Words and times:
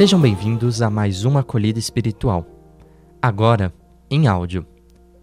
Sejam 0.00 0.18
bem-vindos 0.18 0.80
a 0.80 0.88
mais 0.88 1.26
uma 1.26 1.40
acolhida 1.40 1.78
espiritual. 1.78 2.46
Agora, 3.20 3.70
em 4.10 4.26
áudio. 4.26 4.66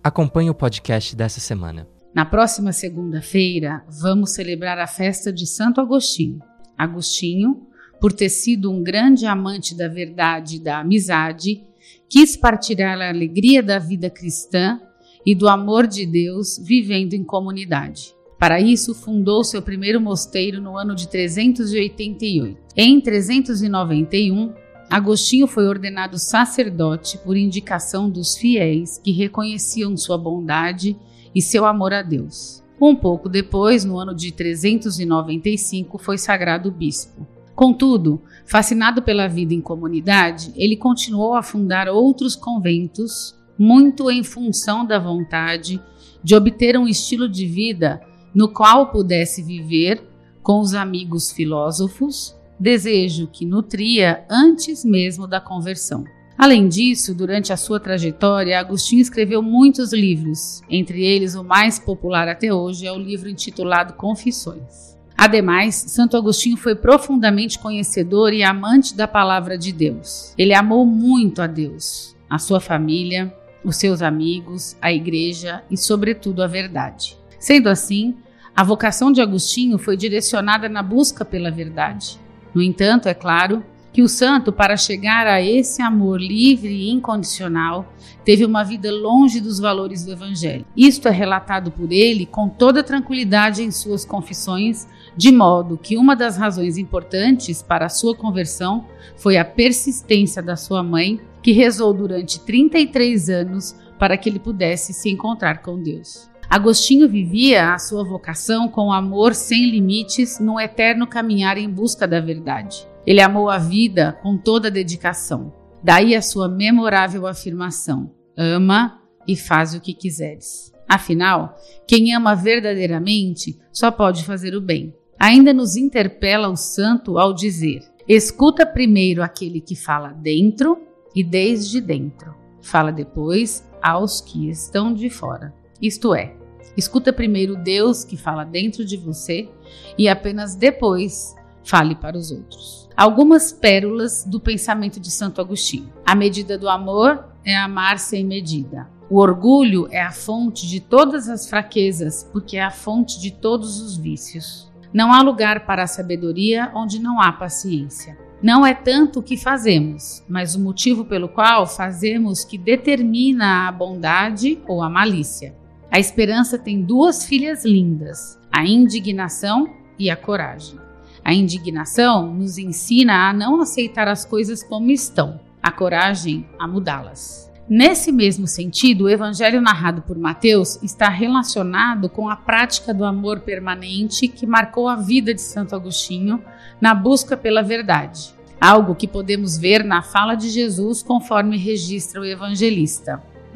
Acompanhe 0.04 0.52
o 0.52 0.54
podcast 0.54 1.16
dessa 1.16 1.40
semana. 1.40 1.88
Na 2.14 2.24
próxima 2.24 2.72
segunda-feira, 2.72 3.84
vamos 3.90 4.36
celebrar 4.36 4.78
a 4.78 4.86
festa 4.86 5.34
de 5.34 5.48
Santo 5.48 5.82
Agostinho. 5.82 6.38
Agostinho, 6.78 7.66
por 8.00 8.14
ter 8.14 8.30
sido 8.30 8.72
um 8.72 8.84
grande 8.84 9.26
amante 9.26 9.76
da 9.76 9.88
verdade 9.88 10.58
e 10.58 10.60
da 10.60 10.82
amizade, 10.82 11.64
quis 12.08 12.38
partilhar 12.38 13.02
a 13.02 13.10
alegria 13.10 13.64
da 13.64 13.80
vida 13.80 14.12
cristã 14.12 14.80
e 15.26 15.34
do 15.34 15.48
amor 15.48 15.88
de 15.88 16.06
Deus 16.06 16.56
vivendo 16.64 17.16
em 17.16 17.24
comunidade. 17.24 18.14
Para 18.38 18.62
isso, 18.62 18.94
fundou 18.94 19.44
seu 19.44 19.60
primeiro 19.60 20.00
mosteiro 20.00 20.62
no 20.62 20.78
ano 20.78 20.94
de 20.94 21.08
388. 21.08 22.56
Em 22.76 23.02
391, 23.02 24.54
Agostinho 24.90 25.48
foi 25.48 25.68
ordenado 25.68 26.18
sacerdote 26.18 27.18
por 27.18 27.36
indicação 27.36 28.10
dos 28.10 28.38
fiéis 28.38 28.98
que 28.98 29.12
reconheciam 29.12 29.96
sua 29.98 30.18
bondade 30.18 30.98
e 31.36 31.42
seu 31.42 31.66
amor 31.66 31.94
a 31.94 32.02
Deus. 32.02 32.64
Um 32.80 32.96
pouco 32.96 33.28
depois, 33.28 33.84
no 33.84 33.98
ano 33.98 34.16
de 34.16 34.32
395, 34.32 35.98
foi 35.98 36.18
sagrado 36.18 36.72
bispo. 36.72 37.28
Contudo, 37.54 38.22
fascinado 38.46 39.02
pela 39.02 39.28
vida 39.28 39.54
em 39.54 39.60
comunidade, 39.60 40.54
ele 40.56 40.78
continuou 40.78 41.34
a 41.34 41.42
fundar 41.42 41.90
outros 41.90 42.36
conventos, 42.36 43.36
muito 43.58 44.12
em 44.12 44.24
função 44.24 44.86
da 44.86 45.00
vontade 45.00 45.82
de 46.24 46.36
obter 46.36 46.78
um 46.78 46.88
estilo 46.88 47.28
de 47.28 47.48
vida 47.48 48.00
no 48.34 48.48
qual 48.48 48.92
pudesse 48.92 49.42
viver 49.42 50.08
com 50.44 50.60
os 50.60 50.76
amigos 50.76 51.32
filósofos, 51.32 52.37
desejo 52.60 53.28
que 53.28 53.46
nutria 53.46 54.26
antes 54.30 54.84
mesmo 54.84 55.28
da 55.28 55.40
conversão. 55.40 56.04
Além 56.38 56.68
disso, 56.68 57.16
durante 57.16 57.52
a 57.52 57.58
sua 57.58 57.80
trajetória, 57.80 58.60
Agostinho 58.60 59.02
escreveu 59.02 59.42
muitos 59.42 59.92
livros, 59.92 60.62
entre 60.70 61.04
eles 61.04 61.34
o 61.34 61.44
mais 61.44 61.80
popular 61.80 62.28
até 62.28 62.54
hoje 62.54 62.86
é 62.86 62.92
o 62.92 63.00
livro 63.00 63.28
intitulado 63.28 63.94
Confissões. 63.94 64.96
Ademais, 65.18 65.74
Santo 65.74 66.16
Agostinho 66.16 66.56
foi 66.56 66.76
profundamente 66.76 67.58
conhecedor 67.58 68.34
e 68.34 68.44
amante 68.44 68.96
da 68.96 69.08
palavra 69.08 69.58
de 69.58 69.72
Deus. 69.72 70.32
Ele 70.38 70.54
amou 70.54 70.86
muito 70.86 71.42
a 71.42 71.48
Deus, 71.48 72.16
a 72.30 72.38
sua 72.38 72.60
família, 72.60 73.34
os 73.64 73.78
seus 73.78 74.04
amigos, 74.04 74.78
a 74.80 74.94
igreja 74.94 75.64
e, 75.72 75.76
sobretudo, 75.76 76.44
a 76.44 76.48
verdade. 76.48 77.18
Sendo 77.40 77.68
assim, 77.68 78.16
a 78.56 78.64
vocação 78.64 79.12
de 79.12 79.20
Agostinho 79.20 79.80
foi 79.80 79.98
direcionada 79.98 80.70
na 80.70 80.84
busca 80.84 81.26
pela 81.26 81.50
verdade. 81.50 82.20
No 82.54 82.62
entanto, 82.62 83.08
é 83.08 83.14
claro 83.14 83.64
que 83.98 84.04
o 84.04 84.08
santo, 84.08 84.52
para 84.52 84.78
chegar 84.78 85.26
a 85.26 85.42
esse 85.42 85.82
amor 85.82 86.22
livre 86.22 86.72
e 86.72 86.92
incondicional, 86.92 87.92
teve 88.24 88.46
uma 88.46 88.64
vida 88.64 88.92
longe 88.92 89.40
dos 89.40 89.60
valores 89.60 90.06
do 90.06 90.12
Evangelho. 90.12 90.66
Isto 90.78 91.08
é 91.08 91.12
relatado 91.12 91.72
por 91.72 91.92
ele 91.92 92.28
com 92.28 92.48
toda 92.48 92.84
tranquilidade 92.84 93.64
em 93.64 93.72
suas 93.72 94.06
confissões, 94.06 94.88
de 95.16 95.32
modo 95.32 95.80
que 95.80 95.98
uma 95.98 96.16
das 96.16 96.38
razões 96.38 96.78
importantes 96.78 97.64
para 97.64 97.88
a 97.88 97.90
sua 97.90 98.16
conversão 98.16 98.86
foi 99.16 99.36
a 99.36 99.44
persistência 99.44 100.44
da 100.44 100.56
sua 100.56 100.84
mãe, 100.84 101.20
que 101.42 101.52
rezou 101.52 101.92
durante 101.92 102.40
33 102.42 103.30
anos 103.32 103.76
para 103.98 104.16
que 104.16 104.30
ele 104.30 104.38
pudesse 104.38 104.94
se 104.94 105.10
encontrar 105.10 105.64
com 105.64 105.82
Deus. 105.82 106.30
Agostinho 106.50 107.10
vivia 107.10 107.74
a 107.74 107.78
sua 107.78 108.06
vocação 108.06 108.70
com 108.70 108.92
amor 108.92 109.36
sem 109.36 109.70
limites 109.70 110.40
no 110.40 110.58
eterno 110.58 111.06
caminhar 111.06 111.58
em 111.58 111.70
busca 111.70 112.08
da 112.08 112.22
verdade. 112.22 112.88
Ele 113.06 113.20
amou 113.20 113.50
a 113.50 113.58
vida 113.58 114.18
com 114.24 114.38
toda 114.38 114.70
a 114.70 114.72
dedicação. 114.72 115.54
Daí 115.84 116.16
a 116.16 116.22
sua 116.22 116.48
memorável 116.48 117.28
afirmação: 117.28 118.12
ama 118.38 119.02
e 119.28 119.36
faz 119.36 119.74
o 119.74 119.82
que 119.82 119.94
quiseres. 119.94 120.74
Afinal, 120.88 121.58
quem 121.86 122.16
ama 122.16 122.34
verdadeiramente 122.34 123.60
só 123.72 123.92
pode 123.92 124.24
fazer 124.24 124.56
o 124.56 124.62
bem. 124.62 124.96
Ainda 125.20 125.54
nos 125.54 125.76
interpela 125.76 126.48
o 126.48 126.56
santo 126.56 127.20
ao 127.20 127.34
dizer: 127.34 127.82
escuta 128.08 128.66
primeiro 128.66 129.22
aquele 129.22 129.60
que 129.60 129.76
fala 129.76 130.14
dentro 130.14 130.80
e 131.14 131.26
desde 131.26 131.82
dentro. 131.82 132.34
Fala 132.62 132.92
depois 132.92 133.68
aos 133.82 134.22
que 134.22 134.50
estão 134.50 134.94
de 134.94 135.10
fora. 135.10 135.54
Isto 135.82 136.16
é, 136.16 136.34
escuta 136.76 137.14
primeiro 137.14 137.56
Deus 137.56 138.04
que 138.04 138.18
fala 138.18 138.44
dentro 138.44 138.84
de 138.84 138.98
você 138.98 139.50
e 139.98 140.10
apenas 140.10 140.56
depois 140.56 141.36
fale 141.64 141.96
para 141.96 142.18
os 142.18 142.32
outros. 142.32 142.88
Algumas 142.96 143.52
pérolas 143.52 144.24
do 144.26 144.40
pensamento 144.40 145.00
de 145.00 145.12
Santo 145.12 145.40
Agostinho. 145.40 145.92
A 146.06 146.16
medida 146.16 146.58
do 146.58 146.68
amor 146.68 147.26
é 147.46 147.56
amar 147.56 148.00
sem 148.00 148.26
medida. 148.26 148.90
O 149.10 149.20
orgulho 149.20 149.88
é 149.92 150.02
a 150.02 150.12
fonte 150.12 150.68
de 150.68 150.80
todas 150.80 151.30
as 151.30 151.50
fraquezas, 151.50 152.28
porque 152.32 152.58
é 152.58 152.64
a 152.64 152.72
fonte 152.72 153.20
de 153.20 153.32
todos 153.32 153.80
os 153.80 153.96
vícios. 153.96 154.72
Não 154.94 155.14
há 155.14 155.22
lugar 155.22 155.66
para 155.66 155.84
a 155.84 155.88
sabedoria 155.88 156.72
onde 156.74 157.00
não 157.00 157.22
há 157.22 157.32
paciência. 157.32 158.18
Não 158.42 158.66
é 158.66 158.74
tanto 158.74 159.20
o 159.20 159.24
que 159.24 159.36
fazemos, 159.36 160.24
mas 160.28 160.56
o 160.56 160.60
motivo 160.60 161.06
pelo 161.06 161.28
qual 161.28 161.66
fazemos 161.66 162.44
que 162.44 162.58
determina 162.58 163.68
a 163.68 163.72
bondade 163.72 164.60
ou 164.68 164.82
a 164.82 164.90
malícia. 164.90 165.56
A 165.90 166.00
esperança 166.00 166.58
tem 166.58 166.82
duas 166.82 167.26
filhas 167.26 167.64
lindas, 167.64 168.38
a 168.52 168.66
indignação 168.66 169.74
e 169.98 170.10
a 170.10 170.16
coragem. 170.16 170.78
A 171.24 171.34
indignação 171.34 172.34
nos 172.34 172.58
ensina 172.58 173.30
a 173.30 173.34
não 173.34 173.62
aceitar 173.62 174.08
as 174.08 174.26
coisas 174.26 174.62
como 174.64 174.92
estão, 174.92 175.40
a 175.62 175.72
coragem 175.72 176.48
a 176.60 176.68
mudá-las. 176.68 177.52
Nesse 177.70 178.14
mesmo 178.14 178.48
sentido, 178.48 179.06
o 179.06 179.10
evangelho 179.10 179.60
narrado 179.60 180.02
por 180.02 180.18
Mateus 180.18 180.82
está 180.82 181.10
relacionado 181.10 182.08
com 182.08 182.30
a 182.30 182.36
prática 182.36 182.94
do 182.94 183.04
amor 183.04 183.42
permanente 183.42 184.28
que 184.28 184.46
marcou 184.46 184.88
a 184.88 184.96
vida 184.96 185.34
de 185.34 185.42
Santo 185.42 185.76
Agostinho 185.76 186.42
na 186.80 186.96
busca 186.96 187.36
pela 187.36 187.62
verdade, 187.62 188.34
algo 188.60 188.96
que 188.96 189.08
podemos 189.08 189.58
ver 189.58 189.84
na 189.84 190.02
fala 190.02 190.36
de 190.36 190.50
Jesus 190.50 191.04
conforme 191.04 191.58
registra 191.58 192.22
o 192.22 192.26
evangelista. 192.26 193.22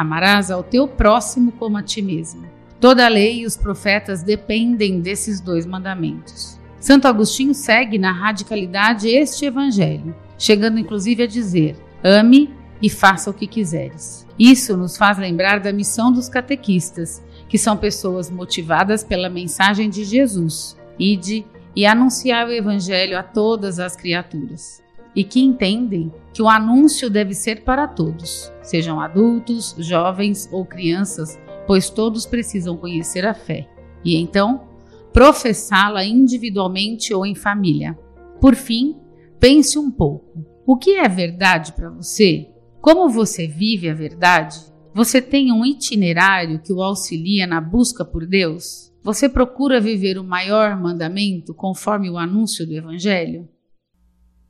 Amarás 0.00 0.50
ao 0.50 0.62
teu 0.62 0.88
próximo 0.88 1.52
como 1.52 1.76
a 1.76 1.82
ti 1.82 2.00
mesmo. 2.00 2.48
Toda 2.80 3.04
a 3.04 3.08
lei 3.08 3.40
e 3.40 3.44
os 3.44 3.54
profetas 3.54 4.22
dependem 4.22 4.98
desses 4.98 5.42
dois 5.42 5.66
mandamentos. 5.66 6.58
Santo 6.78 7.06
Agostinho 7.06 7.52
segue 7.52 7.98
na 7.98 8.10
radicalidade 8.10 9.10
este 9.10 9.44
evangelho, 9.44 10.16
chegando 10.38 10.78
inclusive 10.78 11.24
a 11.24 11.26
dizer: 11.26 11.76
ame 12.02 12.48
e 12.80 12.88
faça 12.88 13.28
o 13.28 13.34
que 13.34 13.46
quiseres. 13.46 14.26
Isso 14.38 14.74
nos 14.74 14.96
faz 14.96 15.18
lembrar 15.18 15.60
da 15.60 15.70
missão 15.70 16.10
dos 16.10 16.30
catequistas, 16.30 17.22
que 17.46 17.58
são 17.58 17.76
pessoas 17.76 18.30
motivadas 18.30 19.04
pela 19.04 19.28
mensagem 19.28 19.90
de 19.90 20.02
Jesus, 20.02 20.78
ide 20.98 21.44
e 21.76 21.84
anunciar 21.84 22.46
o 22.46 22.52
evangelho 22.52 23.18
a 23.18 23.22
todas 23.22 23.78
as 23.78 23.94
criaturas 23.94 24.82
e 25.20 25.24
que 25.24 25.38
entendem 25.38 26.10
que 26.32 26.40
o 26.40 26.48
anúncio 26.48 27.10
deve 27.10 27.34
ser 27.34 27.62
para 27.62 27.86
todos, 27.86 28.50
sejam 28.62 28.98
adultos, 28.98 29.76
jovens 29.76 30.48
ou 30.50 30.64
crianças, 30.64 31.38
pois 31.66 31.90
todos 31.90 32.24
precisam 32.24 32.74
conhecer 32.78 33.26
a 33.26 33.34
fé 33.34 33.68
e 34.02 34.16
então 34.16 34.66
professá-la 35.12 36.06
individualmente 36.06 37.12
ou 37.12 37.26
em 37.26 37.34
família. 37.34 37.98
Por 38.40 38.54
fim, 38.54 38.96
pense 39.38 39.78
um 39.78 39.90
pouco: 39.90 40.42
o 40.66 40.78
que 40.78 40.96
é 40.96 41.06
verdade 41.06 41.74
para 41.74 41.90
você? 41.90 42.48
Como 42.80 43.06
você 43.10 43.46
vive 43.46 43.90
a 43.90 43.94
verdade? 43.94 44.58
Você 44.94 45.20
tem 45.20 45.52
um 45.52 45.66
itinerário 45.66 46.62
que 46.62 46.72
o 46.72 46.82
auxilia 46.82 47.46
na 47.46 47.60
busca 47.60 48.06
por 48.06 48.26
Deus? 48.26 48.90
Você 49.02 49.28
procura 49.28 49.82
viver 49.82 50.16
o 50.16 50.24
maior 50.24 50.80
mandamento 50.80 51.52
conforme 51.52 52.08
o 52.08 52.16
anúncio 52.16 52.66
do 52.66 52.72
Evangelho? 52.72 53.46